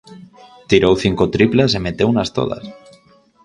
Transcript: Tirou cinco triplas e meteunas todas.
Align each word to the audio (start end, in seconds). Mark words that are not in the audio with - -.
Tirou 0.69 0.93
cinco 1.03 1.23
triplas 1.35 1.71
e 1.77 1.79
meteunas 1.87 2.29
todas. 2.37 2.63